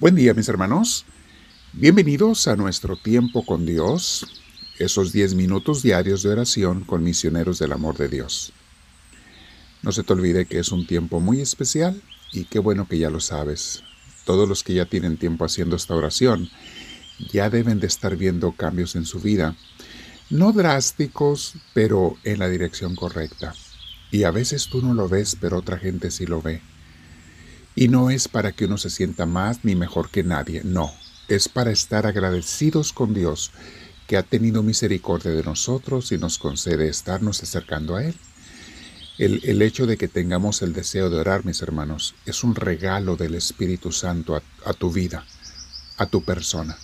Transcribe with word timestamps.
Buen 0.00 0.14
día 0.14 0.32
mis 0.32 0.48
hermanos. 0.48 1.04
Bienvenidos 1.72 2.46
a 2.46 2.54
nuestro 2.54 2.96
tiempo 2.96 3.44
con 3.44 3.66
Dios, 3.66 4.28
esos 4.78 5.10
10 5.10 5.34
minutos 5.34 5.82
diarios 5.82 6.22
de 6.22 6.28
oración 6.28 6.84
con 6.84 7.02
misioneros 7.02 7.58
del 7.58 7.72
amor 7.72 7.98
de 7.98 8.06
Dios. 8.06 8.52
No 9.82 9.90
se 9.90 10.04
te 10.04 10.12
olvide 10.12 10.46
que 10.46 10.60
es 10.60 10.70
un 10.70 10.86
tiempo 10.86 11.18
muy 11.18 11.40
especial 11.40 12.00
y 12.32 12.44
qué 12.44 12.60
bueno 12.60 12.86
que 12.86 12.96
ya 12.96 13.10
lo 13.10 13.18
sabes. 13.18 13.82
Todos 14.24 14.48
los 14.48 14.62
que 14.62 14.74
ya 14.74 14.84
tienen 14.84 15.16
tiempo 15.16 15.44
haciendo 15.44 15.74
esta 15.74 15.96
oración 15.96 16.48
ya 17.32 17.50
deben 17.50 17.80
de 17.80 17.88
estar 17.88 18.16
viendo 18.16 18.52
cambios 18.52 18.94
en 18.94 19.04
su 19.04 19.18
vida, 19.18 19.56
no 20.30 20.52
drásticos, 20.52 21.54
pero 21.74 22.14
en 22.22 22.38
la 22.38 22.48
dirección 22.48 22.94
correcta. 22.94 23.52
Y 24.12 24.22
a 24.22 24.30
veces 24.30 24.68
tú 24.68 24.80
no 24.80 24.94
lo 24.94 25.08
ves, 25.08 25.36
pero 25.40 25.58
otra 25.58 25.76
gente 25.76 26.12
sí 26.12 26.24
lo 26.24 26.40
ve. 26.40 26.62
Y 27.78 27.86
no 27.86 28.10
es 28.10 28.26
para 28.26 28.50
que 28.50 28.64
uno 28.64 28.76
se 28.76 28.90
sienta 28.90 29.24
más 29.24 29.64
ni 29.64 29.76
mejor 29.76 30.10
que 30.10 30.24
nadie, 30.24 30.62
no, 30.64 30.92
es 31.28 31.48
para 31.48 31.70
estar 31.70 32.08
agradecidos 32.08 32.92
con 32.92 33.14
Dios 33.14 33.52
que 34.08 34.16
ha 34.16 34.24
tenido 34.24 34.64
misericordia 34.64 35.30
de 35.30 35.44
nosotros 35.44 36.10
y 36.10 36.18
nos 36.18 36.38
concede 36.38 36.88
estarnos 36.88 37.40
acercando 37.40 37.94
a 37.94 38.02
Él. 38.02 38.16
El, 39.16 39.62
hecho 39.62 39.86
de 39.86 39.96
que 39.96 40.08
tengamos 40.08 40.60
el 40.62 40.72
deseo 40.72 41.08
de 41.08 41.20
orar, 41.20 41.44
mis 41.44 41.62
hermanos, 41.62 42.16
es 42.26 42.42
un 42.42 42.56
regalo 42.56 43.14
del 43.14 43.36
Espíritu 43.36 43.92
Santo 43.92 44.34
a, 44.34 44.72
tu 44.72 44.90
vida, 44.90 45.24
a 45.98 46.06
tu 46.06 46.24
persona. 46.24 46.76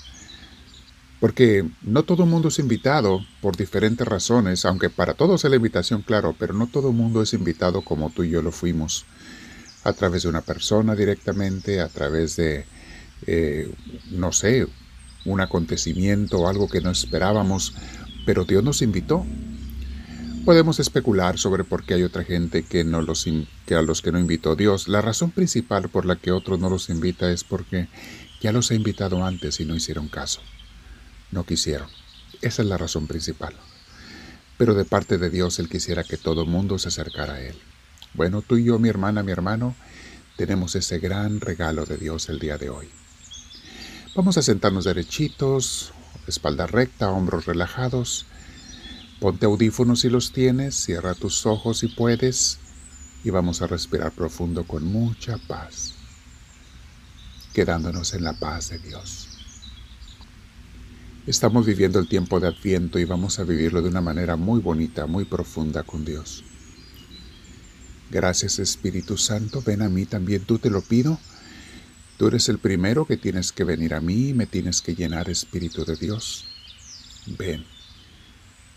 Porque 1.18 1.68
no 1.82 2.04
todo 2.04 2.22
el 2.22 2.30
mundo 2.30 2.48
es 2.48 2.60
invitado 2.60 3.18
por 3.40 3.56
diferentes 3.56 4.06
razones, 4.06 4.64
aunque 4.64 4.90
para 4.90 5.14
todos 5.14 5.44
es 5.44 5.50
la 5.50 5.56
invitación, 5.56 6.02
claro, 6.02 6.36
pero 6.38 6.54
no 6.54 6.68
todo 6.68 6.90
el 6.90 6.94
mundo 6.94 7.20
es 7.20 7.32
invitado 7.32 7.82
como 7.82 8.10
tú 8.10 8.22
y 8.22 8.30
yo 8.30 8.42
lo 8.42 8.52
fuimos 8.52 9.04
a 9.84 9.92
través 9.92 10.22
de 10.22 10.30
una 10.30 10.40
persona 10.40 10.96
directamente, 10.96 11.80
a 11.80 11.88
través 11.88 12.36
de, 12.36 12.64
eh, 13.26 13.70
no 14.10 14.32
sé, 14.32 14.66
un 15.26 15.40
acontecimiento 15.40 16.38
o 16.38 16.48
algo 16.48 16.68
que 16.68 16.80
no 16.80 16.90
esperábamos, 16.90 17.74
pero 18.26 18.44
Dios 18.44 18.64
nos 18.64 18.82
invitó. 18.82 19.24
Podemos 20.44 20.80
especular 20.80 21.38
sobre 21.38 21.64
por 21.64 21.84
qué 21.84 21.94
hay 21.94 22.02
otra 22.02 22.24
gente 22.24 22.64
que, 22.64 22.84
no 22.84 23.00
los, 23.00 23.26
que 23.66 23.74
a 23.74 23.82
los 23.82 24.02
que 24.02 24.12
no 24.12 24.18
invitó 24.18 24.56
Dios. 24.56 24.88
La 24.88 25.00
razón 25.00 25.30
principal 25.30 25.88
por 25.88 26.04
la 26.04 26.16
que 26.16 26.32
otros 26.32 26.58
no 26.58 26.68
los 26.68 26.90
invita 26.90 27.30
es 27.30 27.44
porque 27.44 27.88
ya 28.42 28.52
los 28.52 28.70
ha 28.70 28.74
invitado 28.74 29.24
antes 29.24 29.60
y 29.60 29.64
no 29.64 29.74
hicieron 29.74 30.08
caso. 30.08 30.40
No 31.30 31.44
quisieron. 31.44 31.88
Esa 32.42 32.62
es 32.62 32.68
la 32.68 32.76
razón 32.76 33.06
principal. 33.06 33.54
Pero 34.58 34.74
de 34.74 34.84
parte 34.84 35.16
de 35.16 35.30
Dios 35.30 35.58
Él 35.58 35.68
quisiera 35.68 36.04
que 36.04 36.18
todo 36.18 36.44
mundo 36.44 36.78
se 36.78 36.88
acercara 36.88 37.34
a 37.34 37.40
Él. 37.40 37.56
Bueno, 38.14 38.42
tú 38.42 38.56
y 38.56 38.64
yo, 38.64 38.78
mi 38.78 38.88
hermana, 38.88 39.24
mi 39.24 39.32
hermano, 39.32 39.74
tenemos 40.36 40.76
ese 40.76 41.00
gran 41.00 41.40
regalo 41.40 41.84
de 41.84 41.96
Dios 41.96 42.28
el 42.28 42.38
día 42.38 42.56
de 42.58 42.70
hoy. 42.70 42.88
Vamos 44.14 44.38
a 44.38 44.42
sentarnos 44.42 44.84
derechitos, 44.84 45.92
espalda 46.28 46.68
recta, 46.68 47.10
hombros 47.10 47.46
relajados. 47.46 48.26
Ponte 49.18 49.46
audífonos 49.46 50.00
si 50.00 50.10
los 50.10 50.30
tienes, 50.30 50.76
cierra 50.76 51.14
tus 51.14 51.44
ojos 51.44 51.78
si 51.78 51.88
puedes 51.88 52.60
y 53.24 53.30
vamos 53.30 53.62
a 53.62 53.66
respirar 53.66 54.12
profundo 54.12 54.64
con 54.64 54.84
mucha 54.84 55.36
paz, 55.48 55.94
quedándonos 57.52 58.14
en 58.14 58.22
la 58.22 58.34
paz 58.34 58.68
de 58.68 58.78
Dios. 58.78 59.28
Estamos 61.26 61.66
viviendo 61.66 61.98
el 61.98 62.06
tiempo 62.06 62.38
de 62.38 62.46
Adviento 62.46 63.00
y 63.00 63.06
vamos 63.06 63.40
a 63.40 63.44
vivirlo 63.44 63.82
de 63.82 63.88
una 63.88 64.02
manera 64.02 64.36
muy 64.36 64.60
bonita, 64.60 65.06
muy 65.06 65.24
profunda 65.24 65.82
con 65.82 66.04
Dios. 66.04 66.44
Gracias 68.14 68.60
Espíritu 68.60 69.18
Santo, 69.18 69.60
ven 69.60 69.82
a 69.82 69.88
mí 69.88 70.06
también, 70.06 70.44
tú 70.44 70.60
te 70.60 70.70
lo 70.70 70.82
pido. 70.82 71.18
Tú 72.16 72.28
eres 72.28 72.48
el 72.48 72.58
primero 72.60 73.06
que 73.06 73.16
tienes 73.16 73.50
que 73.50 73.64
venir 73.64 73.92
a 73.92 74.00
mí 74.00 74.28
y 74.28 74.34
me 74.34 74.46
tienes 74.46 74.82
que 74.82 74.94
llenar 74.94 75.28
Espíritu 75.28 75.84
de 75.84 75.96
Dios. 75.96 76.44
Ven. 77.36 77.66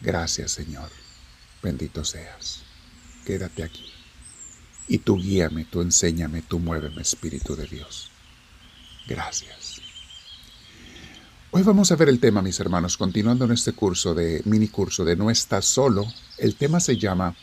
Gracias 0.02 0.54
Señor. 0.54 0.90
Bendito 1.62 2.04
seas. 2.04 2.64
Quédate 3.28 3.62
aquí. 3.62 3.86
Y 4.88 4.98
tú 4.98 5.18
guíame, 5.18 5.66
tú 5.66 5.82
enséñame, 5.82 6.42
tú 6.42 6.58
muéveme 6.58 7.04
Espíritu 7.04 7.56
de 7.56 7.68
Dios. 7.68 8.10
Gracias. 9.08 9.82
Hoy 11.52 11.62
vamos 11.62 11.92
a 11.92 11.96
ver 11.96 12.10
el 12.10 12.20
tema, 12.20 12.42
mis 12.42 12.60
hermanos, 12.60 12.98
continuando 12.98 13.46
en 13.46 13.52
este 13.52 13.74
curso 13.74 14.16
de 14.16 14.42
mini 14.46 14.68
curso 14.70 15.06
de 15.06 15.16
No 15.16 15.30
estás 15.30 15.66
solo. 15.66 16.08
El 16.40 16.56
tema 16.56 16.80
se 16.80 16.98
llama 16.98 17.36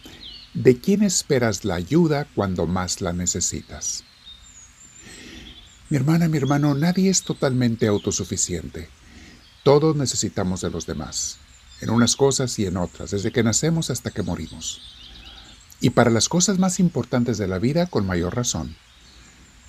¿De 0.55 0.79
quién 0.79 1.03
esperas 1.03 1.65
la 1.65 1.75
ayuda 1.75 2.29
cuando 2.33 2.69
más 2.69 3.01
la 3.01 3.13
necesitas? 3.13 4.05
Mi 5.91 5.97
hermana, 5.97 6.29
mi 6.29 6.39
hermano, 6.39 6.77
nadie 6.77 7.11
es 7.11 7.25
totalmente 7.25 7.89
autosuficiente. 7.89 8.89
Todos 9.65 9.97
necesitamos 9.97 10.61
de 10.61 10.71
los 10.71 10.87
demás, 10.87 11.39
en 11.81 11.91
unas 11.91 12.15
cosas 12.15 12.57
y 12.61 12.67
en 12.67 12.77
otras, 12.77 13.11
desde 13.11 13.33
que 13.33 13.43
nacemos 13.43 13.91
hasta 13.91 14.13
que 14.13 14.23
morimos. 14.23 14.81
Y 15.81 15.91
para 15.91 16.11
las 16.11 16.29
cosas 16.29 16.61
más 16.61 16.79
importantes 16.79 17.37
de 17.37 17.49
la 17.49 17.59
vida, 17.59 17.87
con 17.87 18.07
mayor 18.07 18.37
razón. 18.37 18.77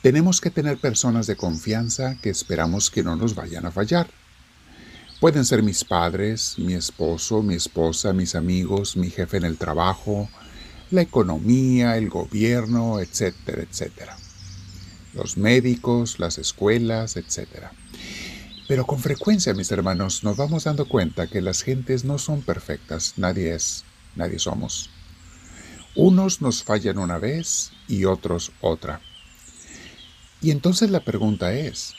Tenemos 0.03 0.39
que 0.39 0.51
tener 0.51 0.77
personas 0.77 1.25
de 1.25 1.35
confianza 1.35 2.15
que 2.21 2.29
esperamos 2.29 2.91
que 2.91 3.01
no 3.01 3.15
nos 3.15 3.33
vayan 3.33 3.65
a 3.65 3.71
fallar. 3.71 4.07
Pueden 5.19 5.45
ser 5.45 5.63
mis 5.63 5.83
padres, 5.83 6.59
mi 6.59 6.75
esposo, 6.75 7.41
mi 7.41 7.55
esposa, 7.55 8.13
mis 8.13 8.35
amigos, 8.35 8.95
mi 8.95 9.09
jefe 9.09 9.37
en 9.37 9.45
el 9.45 9.57
trabajo, 9.57 10.29
la 10.91 11.01
economía, 11.01 11.97
el 11.97 12.09
gobierno, 12.09 12.99
etcétera, 12.99 13.63
etcétera. 13.63 14.17
Los 15.13 15.37
médicos, 15.37 16.19
las 16.19 16.37
escuelas, 16.37 17.17
etcétera. 17.17 17.71
Pero 18.67 18.85
con 18.85 18.99
frecuencia, 18.99 19.53
mis 19.53 19.71
hermanos, 19.71 20.23
nos 20.23 20.37
vamos 20.37 20.63
dando 20.63 20.87
cuenta 20.87 21.27
que 21.27 21.41
las 21.41 21.61
gentes 21.61 22.03
no 22.03 22.17
son 22.17 22.41
perfectas, 22.41 23.13
nadie 23.17 23.53
es, 23.53 23.83
nadie 24.15 24.39
somos. 24.39 24.89
Unos 25.95 26.41
nos 26.41 26.63
fallan 26.63 26.97
una 26.97 27.19
vez 27.19 27.71
y 27.87 28.05
otros 28.05 28.51
otra. 28.61 29.01
Y 30.41 30.51
entonces 30.51 30.89
la 30.89 30.99
pregunta 30.99 31.53
es, 31.53 31.93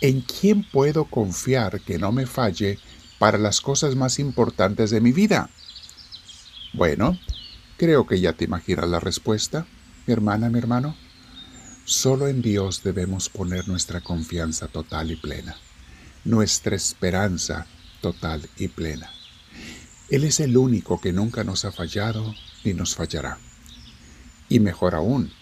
¿en 0.00 0.20
quién 0.20 0.62
puedo 0.62 1.04
confiar 1.04 1.80
que 1.80 1.98
no 1.98 2.12
me 2.12 2.26
falle 2.26 2.78
para 3.18 3.38
las 3.38 3.60
cosas 3.60 3.94
más 3.96 4.18
importantes 4.18 4.90
de 4.90 5.00
mi 5.00 5.12
vida? 5.12 5.48
Bueno, 6.72 7.18
Creo 7.80 8.06
que 8.06 8.20
ya 8.20 8.34
te 8.34 8.44
imaginas 8.44 8.90
la 8.90 9.00
respuesta, 9.00 9.66
mi 10.06 10.12
hermana, 10.12 10.50
mi 10.50 10.58
hermano. 10.58 10.94
Solo 11.86 12.28
en 12.28 12.42
Dios 12.42 12.82
debemos 12.82 13.30
poner 13.30 13.68
nuestra 13.68 14.02
confianza 14.02 14.68
total 14.68 15.10
y 15.12 15.16
plena, 15.16 15.56
nuestra 16.26 16.76
esperanza 16.76 17.66
total 18.02 18.46
y 18.58 18.68
plena. 18.68 19.08
Él 20.10 20.24
es 20.24 20.40
el 20.40 20.58
único 20.58 21.00
que 21.00 21.14
nunca 21.14 21.42
nos 21.42 21.64
ha 21.64 21.72
fallado 21.72 22.34
ni 22.64 22.74
nos 22.74 22.94
fallará. 22.94 23.38
Y 24.50 24.60
mejor 24.60 24.94
aún, 24.94 25.32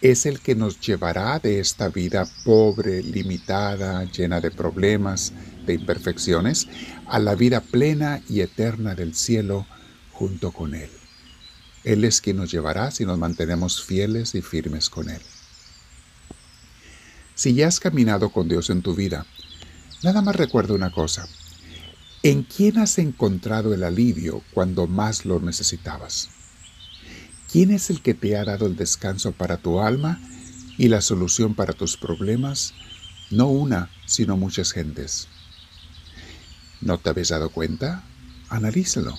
es 0.00 0.26
el 0.26 0.40
que 0.40 0.56
nos 0.56 0.80
llevará 0.80 1.38
de 1.38 1.60
esta 1.60 1.88
vida 1.88 2.28
pobre, 2.44 3.00
limitada, 3.00 4.02
llena 4.10 4.40
de 4.40 4.50
problemas, 4.50 5.32
de 5.64 5.74
imperfecciones, 5.74 6.66
a 7.06 7.20
la 7.20 7.36
vida 7.36 7.60
plena 7.60 8.22
y 8.28 8.40
eterna 8.40 8.96
del 8.96 9.14
cielo 9.14 9.68
junto 10.10 10.50
con 10.50 10.74
Él. 10.74 10.90
Él 11.86 12.02
es 12.02 12.20
quien 12.20 12.38
nos 12.38 12.50
llevará 12.50 12.90
si 12.90 13.06
nos 13.06 13.16
mantenemos 13.16 13.80
fieles 13.80 14.34
y 14.34 14.42
firmes 14.42 14.90
con 14.90 15.08
Él. 15.08 15.22
Si 17.36 17.54
ya 17.54 17.68
has 17.68 17.78
caminado 17.78 18.30
con 18.30 18.48
Dios 18.48 18.70
en 18.70 18.82
tu 18.82 18.96
vida, 18.96 19.24
nada 20.02 20.20
más 20.20 20.34
recuerda 20.34 20.74
una 20.74 20.90
cosa. 20.90 21.28
¿En 22.24 22.42
quién 22.42 22.78
has 22.78 22.98
encontrado 22.98 23.72
el 23.72 23.84
alivio 23.84 24.42
cuando 24.52 24.88
más 24.88 25.24
lo 25.24 25.38
necesitabas? 25.38 26.30
¿Quién 27.52 27.70
es 27.70 27.88
el 27.88 28.02
que 28.02 28.14
te 28.14 28.36
ha 28.36 28.44
dado 28.44 28.66
el 28.66 28.74
descanso 28.74 29.30
para 29.30 29.58
tu 29.58 29.78
alma 29.78 30.20
y 30.76 30.88
la 30.88 31.00
solución 31.00 31.54
para 31.54 31.72
tus 31.72 31.96
problemas? 31.96 32.74
No 33.30 33.46
una, 33.46 33.90
sino 34.06 34.36
muchas 34.36 34.72
gentes. 34.72 35.28
¿No 36.80 36.98
te 36.98 37.10
habéis 37.10 37.28
dado 37.28 37.50
cuenta? 37.50 38.02
Analízalo 38.48 39.16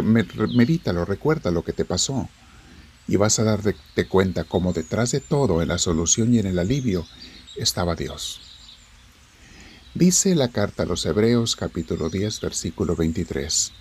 medítalo, 0.00 1.04
recuerda 1.04 1.50
lo 1.50 1.62
que 1.62 1.72
te 1.72 1.84
pasó 1.84 2.28
y 3.06 3.16
vas 3.16 3.38
a 3.38 3.44
darte 3.44 3.74
cuenta 4.08 4.44
cómo 4.44 4.72
detrás 4.72 5.10
de 5.10 5.20
todo, 5.20 5.60
en 5.60 5.68
la 5.68 5.78
solución 5.78 6.32
y 6.34 6.38
en 6.38 6.46
el 6.46 6.58
alivio, 6.58 7.06
estaba 7.56 7.94
Dios. 7.94 8.40
Dice 9.94 10.34
la 10.34 10.48
carta 10.48 10.84
a 10.84 10.86
los 10.86 11.04
Hebreos 11.04 11.54
capítulo 11.54 12.08
10 12.08 12.40
versículo 12.40 12.96
23. 12.96 13.72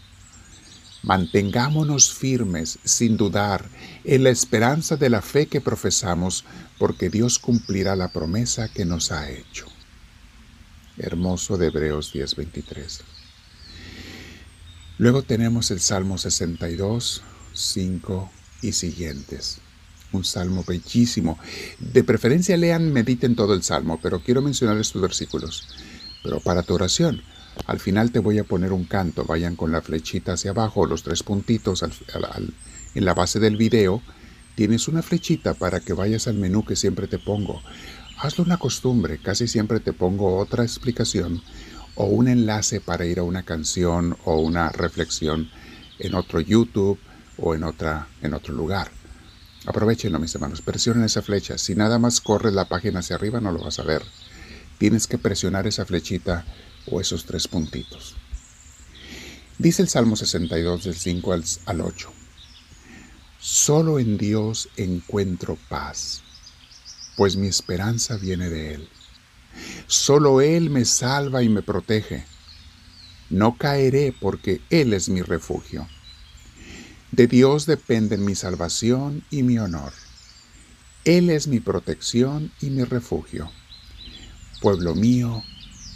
Mantengámonos 1.04 2.14
firmes, 2.14 2.78
sin 2.84 3.18
dudar, 3.18 3.70
en 4.04 4.24
la 4.24 4.30
esperanza 4.30 4.98
de 4.98 5.10
la 5.10 5.22
fe 5.22 5.48
que 5.48 5.62
profesamos, 5.62 6.44
porque 6.78 7.10
Dios 7.10 7.40
cumplirá 7.40 7.96
la 7.96 8.10
promesa 8.10 8.68
que 8.68 8.86
nos 8.86 9.12
ha 9.12 9.32
hecho. 9.32 9.66
Hermoso 10.98 11.58
de 11.58 11.68
Hebreos 11.68 12.14
10:23. 12.14 13.02
Luego 15.02 15.24
tenemos 15.24 15.72
el 15.72 15.80
Salmo 15.80 16.20
62, 16.20 17.24
5 17.56 18.32
y 18.62 18.72
siguientes. 18.74 19.58
un 20.12 20.24
salmo 20.24 20.64
bellísimo. 20.68 21.40
De 21.80 22.04
preferencia 22.04 22.56
lean, 22.56 22.94
mediten 22.94 23.36
todo 23.36 23.56
el 23.56 23.64
salmo, 23.64 24.00
pero 24.00 24.20
quiero 24.20 24.44
mencionar 24.44 24.78
estos 24.78 25.02
versículos. 25.02 25.68
Pero 26.22 26.40
para 26.40 26.62
tu 26.62 26.76
oración, 26.76 27.24
al 27.66 27.80
final 27.80 28.12
te 28.12 28.20
voy 28.20 28.38
a 28.38 28.44
poner 28.44 28.74
un 28.74 28.84
canto. 28.84 29.26
Vayan 29.26 29.56
con 29.56 29.72
la 29.72 29.82
flechita 29.82 30.34
hacia 30.34 30.52
abajo, 30.52 30.86
los 30.86 31.02
tres 31.02 31.24
puntitos 31.24 31.84
en 32.94 33.04
la 33.04 33.14
base 33.16 33.40
del 33.40 33.58
video. 33.58 34.04
Tienes 34.54 34.88
una 34.88 35.02
flechita 35.02 35.56
para 35.56 35.80
que 35.80 35.94
vayas 35.94 36.28
al 36.28 36.36
menú 36.36 36.64
que 36.64 36.76
siempre 36.76 37.08
te 37.08 37.18
pongo. 37.18 37.60
Hazlo 38.20 38.44
una 38.44 38.58
costumbre, 38.58 39.18
casi 39.18 39.48
siempre 39.48 39.80
te 39.80 39.94
pongo 39.94 40.38
otra 40.38 40.62
explicación 40.64 41.42
o 41.96 42.06
un 42.06 42.28
enlace 42.28 42.82
para 42.82 43.06
ir 43.06 43.20
a 43.20 43.24
una 43.24 43.44
canción 43.44 44.18
o 44.26 44.40
una 44.40 44.70
reflexión 44.70 45.50
en 46.00 46.16
otro 46.16 46.40
YouTube 46.40 47.00
o 47.38 47.56
en, 47.56 47.64
otra, 47.64 48.08
en 48.22 48.34
otro 48.34 48.54
lugar. 48.54 48.92
Aprovechenlo, 49.66 50.20
mis 50.20 50.34
hermanos, 50.34 50.62
presionen 50.62 51.04
esa 51.04 51.22
flecha. 51.22 51.58
Si 51.58 51.76
nada 51.76 52.00
más 52.00 52.22
corres 52.22 52.54
la 52.54 52.66
página 52.66 53.00
hacia 53.00 53.16
arriba, 53.16 53.40
no 53.40 53.52
lo 53.52 53.60
vas 53.60 53.80
a 53.80 53.84
ver. 53.84 54.04
Tienes 54.78 55.08
que 55.08 55.18
presionar 55.18 55.68
esa 55.68 55.86
flechita 55.86 56.46
o 56.88 57.00
esos 57.00 57.26
tres 57.26 57.48
puntitos. 57.48 58.16
Dice 59.60 59.84
el 59.84 59.90
Salmo 59.90 60.16
62 60.16 60.86
del 60.86 60.96
5 60.96 61.34
al, 61.34 61.44
al 61.66 61.82
8. 61.82 62.12
Solo 63.40 64.00
en 64.00 64.18
Dios 64.18 64.70
encuentro 64.78 65.58
paz 65.70 66.24
pues 67.16 67.36
mi 67.36 67.48
esperanza 67.48 68.18
viene 68.18 68.50
de 68.50 68.74
Él. 68.76 68.90
Solo 69.88 70.42
Él 70.42 70.70
me 70.70 70.86
salva 70.86 71.44
y 71.44 71.50
me 71.50 71.62
protege. 71.62 72.26
No 73.30 73.58
caeré 73.58 74.14
porque 74.20 74.62
Él 74.70 74.94
es 74.94 75.10
mi 75.10 75.22
refugio. 75.22 75.88
De 77.12 77.28
Dios 77.28 77.66
dependen 77.66 78.24
mi 78.24 78.36
salvación 78.36 79.24
y 79.30 79.44
mi 79.44 79.58
honor. 79.58 79.94
Él 81.04 81.30
es 81.30 81.48
mi 81.48 81.60
protección 81.60 82.52
y 82.62 82.70
mi 82.70 82.84
refugio. 82.84 83.52
Pueblo 84.62 84.96
mío, 84.96 85.44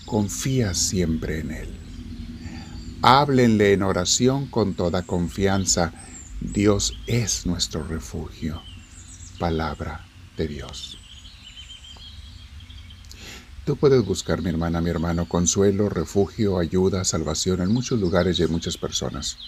confía 0.06 0.74
siempre 0.74 1.40
en 1.40 1.52
Él. 1.52 1.80
Háblenle 3.02 3.74
en 3.74 3.84
oración 3.84 4.48
con 4.48 4.74
toda 4.74 5.04
confianza. 5.04 5.94
Dios 6.42 6.98
es 7.06 7.46
nuestro 7.46 7.84
refugio. 7.84 8.62
Palabra 9.38 10.06
de 10.38 10.48
Dios. 10.48 11.05
Tú 13.66 13.78
puedes 13.78 14.06
buscar, 14.06 14.44
mi 14.44 14.50
hermana, 14.50 14.80
mi 14.80 14.92
hermano, 14.92 15.28
consuelo, 15.28 15.90
refugio, 15.90 16.60
ayuda, 16.60 17.04
salvación 17.04 17.62
en 17.62 17.74
muchos 17.74 18.00
lugares 18.00 18.38
y 18.38 18.44
en 18.44 18.52
muchas 18.52 18.78
personas. 18.78 19.40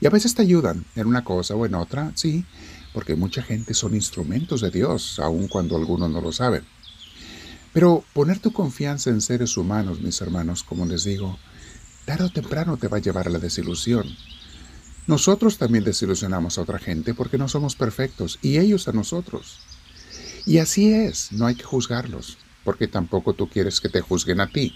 Y 0.00 0.06
a 0.06 0.10
veces 0.10 0.34
te 0.34 0.40
ayudan 0.40 0.86
en 0.96 1.06
una 1.06 1.22
cosa 1.22 1.54
o 1.54 1.66
en 1.66 1.74
otra, 1.74 2.12
sí, 2.14 2.46
porque 2.94 3.14
mucha 3.14 3.42
gente 3.42 3.74
son 3.74 3.94
instrumentos 3.94 4.62
de 4.62 4.70
Dios, 4.70 5.18
aun 5.18 5.48
cuando 5.48 5.76
algunos 5.76 6.08
no 6.10 6.22
lo 6.22 6.32
saben. 6.32 6.64
Pero 7.74 8.02
poner 8.14 8.38
tu 8.38 8.54
confianza 8.54 9.10
en 9.10 9.20
seres 9.20 9.58
humanos, 9.58 10.00
mis 10.00 10.18
hermanos, 10.22 10.62
como 10.62 10.86
les 10.86 11.04
digo, 11.04 11.38
tarde 12.06 12.24
o 12.24 12.30
temprano 12.30 12.78
te 12.78 12.88
va 12.88 12.96
a 12.96 13.00
llevar 13.00 13.26
a 13.26 13.30
la 13.30 13.38
desilusión. 13.38 14.06
Nosotros 15.06 15.58
también 15.58 15.84
desilusionamos 15.84 16.56
a 16.56 16.62
otra 16.62 16.78
gente 16.78 17.12
porque 17.12 17.36
no 17.36 17.48
somos 17.48 17.76
perfectos 17.76 18.38
y 18.40 18.56
ellos 18.56 18.88
a 18.88 18.92
nosotros. 18.92 19.58
Y 20.46 20.56
así 20.56 20.94
es, 20.94 21.32
no 21.32 21.46
hay 21.46 21.54
que 21.54 21.64
juzgarlos 21.64 22.38
porque 22.64 22.88
tampoco 22.88 23.34
tú 23.34 23.48
quieres 23.48 23.80
que 23.80 23.88
te 23.88 24.00
juzguen 24.00 24.40
a 24.40 24.48
ti. 24.48 24.74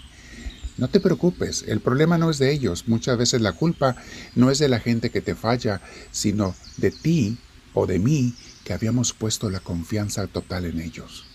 No 0.77 0.87
te 0.89 0.99
preocupes, 0.99 1.65
el 1.67 1.79
problema 1.79 2.17
no 2.17 2.29
es 2.29 2.37
de 2.37 2.51
ellos, 2.51 2.87
muchas 2.87 3.17
veces 3.17 3.41
la 3.41 3.53
culpa 3.53 3.95
no 4.35 4.51
es 4.51 4.59
de 4.59 4.69
la 4.69 4.79
gente 4.79 5.09
que 5.09 5.21
te 5.21 5.33
falla, 5.33 5.81
sino 6.11 6.55
de 6.77 6.91
ti 6.91 7.37
o 7.73 7.87
de 7.87 7.97
mí 7.97 8.35
que 8.63 8.73
habíamos 8.73 9.13
puesto 9.13 9.49
la 9.49 9.59
confianza 9.59 10.27
total 10.27 10.65
en 10.65 10.79
ellos. 10.79 11.25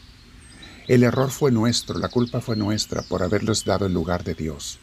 El 0.87 1.03
error 1.03 1.31
fue 1.31 1.51
nuestro, 1.51 1.99
la 1.99 2.09
culpa 2.09 2.41
fue 2.41 2.57
nuestra 2.57 3.03
por 3.03 3.23
haberles 3.23 3.65
dado 3.65 3.87
el 3.87 3.93
lugar 3.93 4.23
de 4.23 4.35
Dios. 4.35 4.79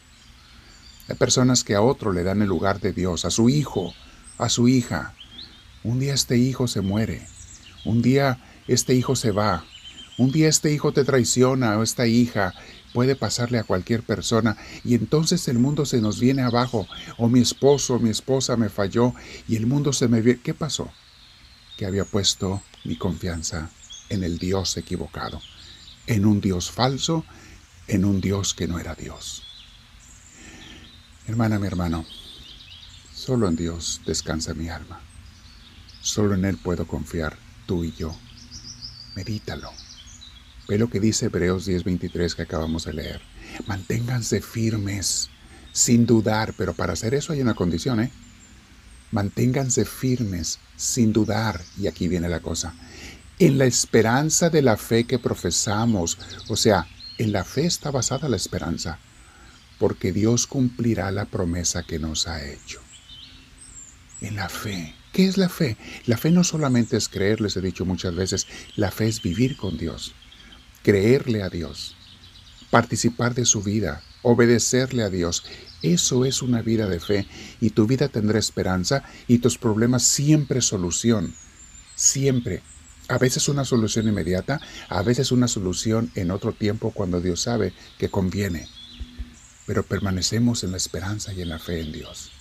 Hay 1.08 1.16
personas 1.16 1.64
que 1.64 1.76
a 1.76 1.82
otro 1.82 2.12
le 2.12 2.24
dan 2.24 2.42
el 2.42 2.50
lugar 2.50 2.80
de 2.80 2.92
Dios, 2.92 3.26
a 3.26 3.32
su 3.32 3.50
hijo, 3.50 3.94
a 4.38 4.50
su 4.50 4.68
hija. 4.68 5.14
Un 5.84 6.00
día 6.00 6.14
este 6.14 6.38
hijo 6.38 6.68
se 6.68 6.82
muere, 6.82 7.28
un 7.86 8.02
día 8.02 8.40
este 8.68 8.94
hijo 8.94 9.16
se 9.16 9.32
va, 9.32 9.66
un 10.20 10.34
día 10.34 10.50
este 10.50 10.74
hijo 10.74 10.92
te 10.92 11.06
traiciona 11.06 11.78
o 11.78 11.82
esta 11.82 12.06
hija 12.06 12.54
puede 12.94 13.16
pasarle 13.16 13.58
a 13.58 13.64
cualquier 13.64 14.04
persona 14.04 14.58
y 14.84 14.94
entonces 14.96 15.48
el 15.48 15.60
mundo 15.60 15.86
se 15.86 16.02
nos 16.02 16.20
viene 16.20 16.42
abajo 16.42 16.88
o 17.18 17.30
mi 17.30 17.40
esposo 17.40 17.94
o 17.94 18.00
mi 18.00 18.10
esposa 18.10 18.58
me 18.58 18.68
falló 18.68 19.14
y 19.48 19.56
el 19.56 19.66
mundo 19.66 19.94
se 19.94 20.10
me 20.10 20.20
viene. 20.20 20.42
¿Qué 20.42 20.54
pasó? 20.54 20.92
Que 21.78 21.86
había 21.86 22.04
puesto 22.04 22.62
mi 22.84 22.98
confianza 22.98 23.70
en 24.10 24.26
el 24.26 24.40
Dios 24.40 24.76
equivocado, 24.76 25.40
en 26.06 26.26
un 26.26 26.42
Dios 26.42 26.70
falso, 26.70 27.24
en 27.88 28.04
un 28.04 28.20
Dios 28.20 28.54
que 28.54 28.68
no 28.68 28.78
era 28.78 28.96
Dios. 28.96 29.44
Hermana, 31.28 31.60
mi 31.60 31.68
hermano, 31.68 32.06
solo 33.14 33.48
en 33.48 33.56
Dios 33.56 34.02
descansa 34.06 34.54
mi 34.54 34.68
alma. 34.68 35.00
Solo 36.02 36.36
en 36.36 36.44
Él 36.44 36.58
puedo 36.58 36.86
confiar, 36.88 37.38
tú 37.66 37.86
y 37.86 37.94
yo. 37.94 38.14
Medítalo. 39.16 39.72
Ve 40.70 40.78
lo 40.78 40.88
que 40.88 41.00
dice 41.00 41.26
Hebreos 41.26 41.66
10:23 41.66 42.36
que 42.36 42.44
acabamos 42.44 42.86
de 42.86 42.94
leer. 42.94 43.22
Manténganse 43.66 44.40
firmes, 44.40 45.32
sin 45.72 46.06
dudar, 46.06 46.54
pero 46.56 46.76
para 46.76 46.94
hacer 46.94 47.16
eso 47.16 47.34
hay 47.34 47.42
una 47.42 47.56
condición, 47.56 48.00
¿eh? 48.00 48.12
Manténganse 49.10 49.84
firmes, 49.84 50.60
sin 50.78 51.12
dudar, 51.12 51.60
y 51.80 51.88
aquí 51.88 52.08
viene 52.08 52.30
la 52.30 52.42
cosa, 52.42 52.76
en 53.40 53.58
la 53.58 53.66
esperanza 53.66 54.52
de 54.52 54.62
la 54.62 54.78
fe 54.78 55.06
que 55.06 55.18
profesamos, 55.18 56.20
o 56.48 56.56
sea, 56.56 56.86
en 57.18 57.32
la 57.32 57.44
fe 57.44 57.66
está 57.66 57.90
basada 57.90 58.30
la 58.30 58.36
esperanza, 58.36 59.00
porque 59.80 60.12
Dios 60.12 60.46
cumplirá 60.46 61.10
la 61.10 61.26
promesa 61.26 61.82
que 61.82 61.98
nos 61.98 62.28
ha 62.28 62.46
hecho. 62.46 62.80
En 64.22 64.36
la 64.36 64.50
fe. 64.50 64.94
¿Qué 65.14 65.26
es 65.26 65.38
la 65.40 65.50
fe? 65.50 65.78
La 66.06 66.18
fe 66.18 66.30
no 66.30 66.44
solamente 66.44 66.96
es 66.96 67.10
creer, 67.10 67.42
les 67.42 67.58
he 67.58 67.62
dicho 67.62 67.86
muchas 67.86 68.14
veces, 68.14 68.46
la 68.76 68.92
fe 68.92 69.08
es 69.08 69.24
vivir 69.24 69.58
con 69.58 69.76
Dios 69.76 70.14
creerle 70.84 71.44
a 71.44 71.50
Dios, 71.50 71.96
participar 72.70 73.36
de 73.36 73.46
su 73.46 73.62
vida, 73.62 74.02
obedecerle 74.22 75.04
a 75.04 75.10
Dios. 75.10 75.44
Eso 75.82 76.26
es 76.26 76.42
una 76.42 76.62
vida 76.62 76.88
de 76.88 77.00
fe 77.00 77.28
y 77.62 77.70
tu 77.72 77.88
vida 77.88 78.10
tendrá 78.10 78.40
esperanza 78.40 79.04
y 79.28 79.40
tus 79.40 79.58
problemas 79.58 80.04
siempre 80.04 80.62
solución. 80.62 81.34
Siempre. 81.96 82.62
A 83.08 83.18
veces 83.18 83.50
una 83.50 83.66
solución 83.66 84.08
inmediata, 84.08 84.62
a 84.88 85.02
veces 85.02 85.32
una 85.32 85.48
solución 85.48 86.12
en 86.16 86.30
otro 86.32 86.54
tiempo 86.54 86.92
cuando 86.92 87.20
Dios 87.20 87.42
sabe 87.42 87.74
que 87.98 88.10
conviene. 88.10 88.68
Pero 89.66 89.84
permanecemos 89.84 90.64
en 90.64 90.72
la 90.72 90.78
esperanza 90.78 91.34
y 91.34 91.42
en 91.42 91.50
la 91.50 91.60
fe 91.60 91.82
en 91.82 91.92
Dios. 91.92 92.32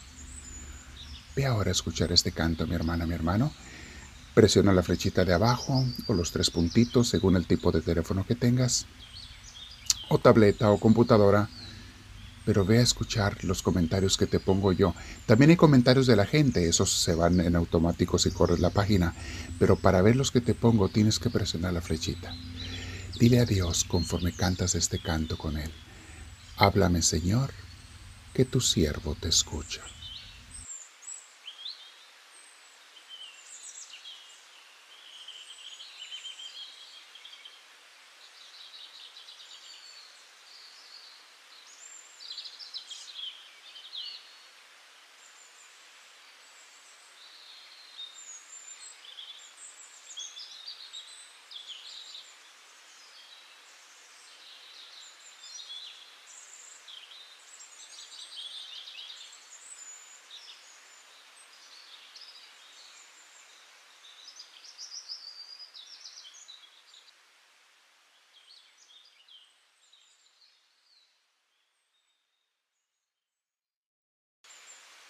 Ve 1.34 1.46
ahora 1.46 1.70
a 1.70 1.72
escuchar 1.72 2.12
este 2.12 2.32
canto, 2.32 2.66
mi 2.66 2.74
hermana, 2.74 3.06
mi 3.06 3.14
hermano, 3.14 3.52
Presiona 4.38 4.72
la 4.72 4.84
flechita 4.84 5.24
de 5.24 5.34
abajo 5.34 5.84
o 6.06 6.14
los 6.14 6.30
tres 6.30 6.48
puntitos 6.48 7.08
según 7.08 7.34
el 7.34 7.48
tipo 7.48 7.72
de 7.72 7.80
teléfono 7.80 8.24
que 8.24 8.36
tengas, 8.36 8.86
o 10.08 10.18
tableta 10.18 10.70
o 10.70 10.78
computadora, 10.78 11.48
pero 12.46 12.64
ve 12.64 12.78
a 12.78 12.82
escuchar 12.82 13.42
los 13.42 13.62
comentarios 13.62 14.16
que 14.16 14.28
te 14.28 14.38
pongo 14.38 14.70
yo. 14.70 14.94
También 15.26 15.50
hay 15.50 15.56
comentarios 15.56 16.06
de 16.06 16.14
la 16.14 16.24
gente, 16.24 16.68
esos 16.68 16.88
se 16.88 17.16
van 17.16 17.40
en 17.40 17.56
automático 17.56 18.16
si 18.16 18.30
corres 18.30 18.60
la 18.60 18.70
página, 18.70 19.12
pero 19.58 19.74
para 19.74 20.02
ver 20.02 20.14
los 20.14 20.30
que 20.30 20.40
te 20.40 20.54
pongo 20.54 20.88
tienes 20.88 21.18
que 21.18 21.30
presionar 21.30 21.72
la 21.72 21.80
flechita. 21.80 22.32
Dile 23.18 23.40
a 23.40 23.44
Dios 23.44 23.82
conforme 23.82 24.30
cantas 24.30 24.76
este 24.76 25.00
canto 25.00 25.36
con 25.36 25.58
Él. 25.58 25.72
Háblame, 26.56 27.02
Señor, 27.02 27.50
que 28.34 28.44
tu 28.44 28.60
siervo 28.60 29.16
te 29.20 29.30
escucha. 29.30 29.80